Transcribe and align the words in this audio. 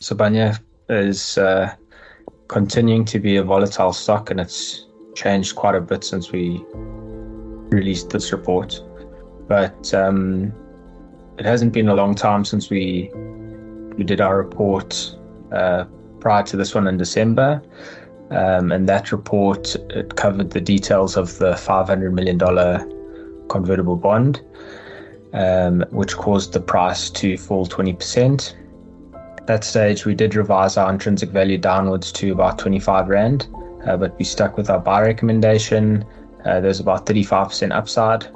Sibanye 0.00 0.58
is 0.88 1.38
uh, 1.38 1.74
continuing 2.46 3.04
to 3.06 3.18
be 3.18 3.36
a 3.36 3.42
volatile 3.42 3.92
stock 3.92 4.30
and 4.30 4.38
it's 4.38 4.86
changed 5.14 5.56
quite 5.56 5.74
a 5.74 5.80
bit 5.80 6.04
since 6.04 6.30
we 6.30 6.64
released 7.70 8.10
this 8.10 8.30
report. 8.32 8.80
But 9.48 9.92
um, 9.94 10.52
it 11.38 11.44
hasn't 11.44 11.72
been 11.72 11.88
a 11.88 11.94
long 11.94 12.14
time 12.14 12.44
since 12.44 12.70
we 12.70 13.10
we 13.96 14.04
did 14.04 14.20
our 14.20 14.36
report 14.36 15.16
uh, 15.50 15.84
prior 16.20 16.44
to 16.44 16.56
this 16.56 16.74
one 16.74 16.86
in 16.86 16.96
December. 16.96 17.60
Um, 18.30 18.70
and 18.70 18.88
that 18.88 19.10
report 19.10 19.74
it 19.90 20.14
covered 20.14 20.50
the 20.50 20.60
details 20.60 21.16
of 21.16 21.38
the 21.38 21.52
$500 21.52 22.12
million 22.12 22.38
convertible 23.48 23.96
bond, 23.96 24.42
um, 25.32 25.84
which 25.90 26.14
caused 26.16 26.52
the 26.52 26.60
price 26.60 27.10
to 27.10 27.36
fall 27.36 27.66
20%. 27.66 28.54
At 28.54 28.67
that 29.48 29.64
stage, 29.64 30.04
we 30.04 30.14
did 30.14 30.34
revise 30.34 30.76
our 30.76 30.90
intrinsic 30.92 31.30
value 31.30 31.58
downwards 31.58 32.12
to 32.12 32.32
about 32.32 32.58
25 32.58 33.08
Rand, 33.08 33.48
uh, 33.86 33.96
but 33.96 34.16
we 34.18 34.24
stuck 34.24 34.56
with 34.56 34.70
our 34.70 34.78
buy 34.78 35.00
recommendation. 35.00 36.04
Uh, 36.44 36.60
there's 36.60 36.80
about 36.80 37.06
35% 37.06 37.72
upside. 37.72 38.26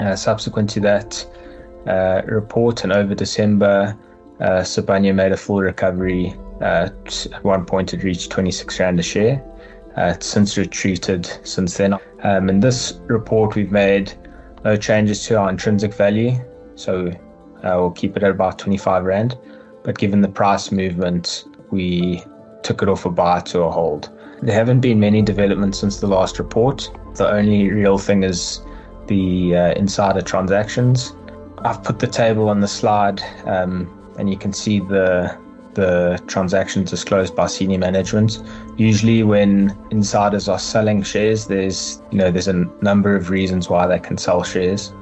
Uh, 0.00 0.16
subsequent 0.16 0.68
to 0.68 0.80
that 0.80 1.24
uh, 1.86 2.22
report 2.26 2.82
and 2.82 2.92
over 2.92 3.14
December, 3.14 3.96
uh, 4.40 4.60
Sibanye 4.62 5.14
made 5.14 5.30
a 5.30 5.36
full 5.36 5.60
recovery. 5.60 6.34
Uh, 6.60 6.88
at 7.06 7.28
one 7.42 7.64
point, 7.64 7.94
it 7.94 8.02
reached 8.02 8.30
26 8.30 8.80
Rand 8.80 8.98
a 8.98 9.02
share. 9.02 9.36
Uh, 9.96 10.14
it's 10.16 10.26
since 10.26 10.58
retreated 10.58 11.26
since 11.44 11.76
then. 11.76 11.94
Um, 12.24 12.48
in 12.48 12.58
this 12.58 12.98
report, 13.06 13.54
we've 13.54 13.70
made 13.70 14.12
no 14.64 14.76
changes 14.76 15.24
to 15.26 15.38
our 15.38 15.48
intrinsic 15.48 15.94
value, 15.94 16.32
so 16.74 17.12
we'll 17.62 17.92
keep 17.92 18.16
it 18.16 18.24
at 18.24 18.32
about 18.32 18.58
25 18.58 19.04
Rand. 19.04 19.38
But 19.84 19.98
given 19.98 20.22
the 20.22 20.28
price 20.28 20.72
movement, 20.72 21.44
we 21.70 22.24
took 22.62 22.82
it 22.82 22.88
off 22.88 23.04
a 23.04 23.10
buy 23.10 23.40
to 23.40 23.60
a 23.60 23.70
hold. 23.70 24.10
There 24.42 24.54
haven't 24.54 24.80
been 24.80 24.98
many 24.98 25.22
developments 25.22 25.78
since 25.78 26.00
the 26.00 26.06
last 26.06 26.38
report. 26.38 26.90
The 27.14 27.30
only 27.30 27.70
real 27.70 27.98
thing 27.98 28.24
is 28.24 28.60
the 29.06 29.56
uh, 29.56 29.72
insider 29.74 30.22
transactions. 30.22 31.14
I've 31.58 31.82
put 31.82 31.98
the 31.98 32.06
table 32.06 32.48
on 32.48 32.60
the 32.60 32.68
slide, 32.68 33.22
um, 33.44 33.88
and 34.18 34.28
you 34.28 34.36
can 34.36 34.52
see 34.52 34.80
the 34.80 35.38
the 35.74 36.22
transactions 36.28 36.90
disclosed 36.90 37.34
by 37.34 37.46
senior 37.46 37.78
management. 37.78 38.40
Usually, 38.76 39.22
when 39.24 39.76
insiders 39.90 40.48
are 40.48 40.58
selling 40.58 41.02
shares, 41.02 41.46
there's 41.46 42.00
you 42.10 42.18
know 42.18 42.30
there's 42.30 42.48
a 42.48 42.64
number 42.80 43.14
of 43.16 43.30
reasons 43.30 43.68
why 43.68 43.86
they 43.86 43.98
can 43.98 44.16
sell 44.16 44.42
shares. 44.42 44.92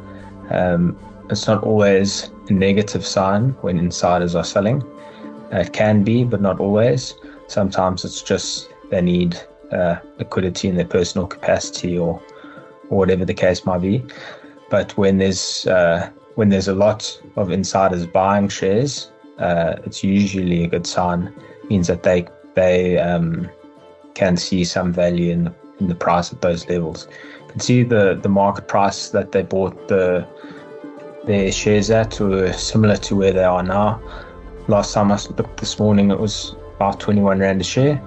Um, 0.50 0.98
it's 1.32 1.46
not 1.46 1.64
always 1.64 2.30
a 2.48 2.52
negative 2.52 3.04
sign 3.04 3.50
when 3.62 3.78
insiders 3.78 4.34
are 4.34 4.44
selling. 4.44 4.82
It 5.50 5.72
can 5.72 6.04
be, 6.04 6.24
but 6.24 6.40
not 6.40 6.60
always. 6.60 7.14
Sometimes 7.48 8.04
it's 8.04 8.22
just 8.22 8.68
they 8.90 9.00
need 9.00 9.40
uh, 9.72 9.96
liquidity 10.18 10.68
in 10.68 10.76
their 10.76 10.86
personal 10.86 11.26
capacity 11.26 11.98
or 11.98 12.22
or 12.90 12.98
whatever 12.98 13.24
the 13.24 13.34
case 13.34 13.64
might 13.64 13.80
be. 13.80 14.04
But 14.70 14.96
when 14.96 15.18
there's 15.18 15.66
uh, 15.66 16.10
when 16.34 16.50
there's 16.50 16.68
a 16.68 16.74
lot 16.74 17.20
of 17.36 17.50
insiders 17.50 18.06
buying 18.06 18.48
shares, 18.48 19.10
uh, 19.38 19.76
it's 19.84 20.04
usually 20.04 20.64
a 20.64 20.68
good 20.68 20.86
sign. 20.86 21.32
It 21.64 21.70
means 21.70 21.86
that 21.86 22.02
they 22.02 22.26
they 22.54 22.98
um, 22.98 23.48
can 24.14 24.36
see 24.36 24.64
some 24.64 24.92
value 24.92 25.32
in 25.32 25.44
the, 25.44 25.54
in 25.80 25.88
the 25.88 25.94
price 25.94 26.32
at 26.32 26.42
those 26.42 26.68
levels. 26.68 27.08
You 27.40 27.48
can 27.48 27.60
see 27.60 27.82
the 27.82 28.18
the 28.22 28.28
market 28.28 28.68
price 28.68 29.10
that 29.10 29.32
they 29.32 29.42
bought 29.42 29.88
the 29.88 30.26
their 31.24 31.52
shares 31.52 31.90
at 31.90 32.18
were 32.20 32.52
similar 32.52 32.96
to 32.96 33.16
where 33.16 33.32
they 33.32 33.44
are 33.44 33.62
now. 33.62 34.00
Last 34.68 34.94
time 34.94 35.12
I 35.12 35.18
looked 35.36 35.58
this 35.58 35.78
morning, 35.78 36.10
it 36.10 36.18
was 36.18 36.56
about 36.76 37.00
21 37.00 37.40
rand 37.40 37.60
a 37.60 37.64
share. 37.64 38.02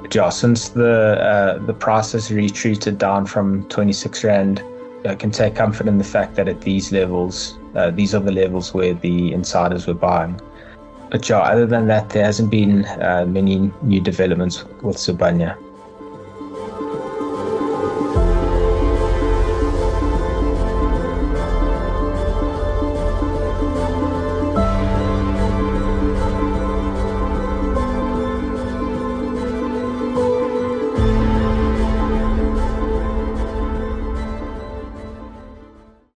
But 0.00 0.14
yeah, 0.14 0.28
since 0.30 0.70
the 0.70 1.20
uh, 1.20 1.58
the 1.66 1.74
price 1.74 2.12
has 2.12 2.30
retreated 2.30 2.98
down 2.98 3.26
from 3.26 3.68
26 3.68 4.24
rand 4.24 4.62
I 5.06 5.14
can 5.14 5.30
take 5.30 5.54
comfort 5.54 5.88
in 5.88 5.96
the 5.96 6.04
fact 6.04 6.34
that 6.36 6.46
at 6.48 6.60
these 6.60 6.92
levels, 6.92 7.58
uh, 7.74 7.90
these 7.90 8.14
are 8.14 8.20
the 8.20 8.32
levels 8.32 8.74
where 8.74 8.92
the 8.92 9.32
insiders 9.32 9.86
were 9.86 9.94
buying. 9.94 10.38
But 11.10 11.28
yeah, 11.28 11.38
other 11.38 11.66
than 11.66 11.86
that, 11.86 12.10
there 12.10 12.24
hasn't 12.24 12.50
been 12.50 12.84
uh, 12.84 13.24
many 13.26 13.72
new 13.82 14.00
developments 14.00 14.64
with 14.82 14.96
Sibanye. 14.96 15.56